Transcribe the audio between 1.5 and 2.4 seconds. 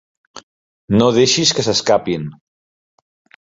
que s'escapin!